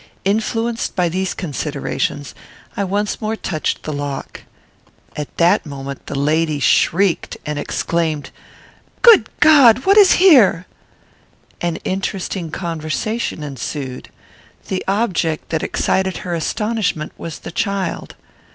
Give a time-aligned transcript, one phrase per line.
[0.25, 2.33] Influenced by these considerations,
[2.75, 4.41] I once more touched the lock.
[5.15, 8.31] At that moment the lady shrieked, and exclaimed,
[9.03, 9.85] "Good God!
[9.85, 10.65] What is here?"
[11.61, 14.09] An interesting conversation ensued.
[14.69, 18.15] The object that excited her astonishment was the child.